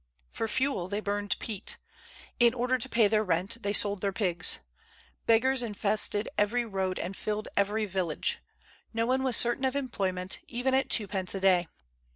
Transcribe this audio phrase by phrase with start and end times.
[0.31, 1.77] For fuel they burned peat.
[2.39, 4.61] In order to pay their rent, they sold their pigs.
[5.27, 8.39] Beggars infested every road and filled every village.
[8.95, 11.67] No one was certain of employment, even at twopence a day.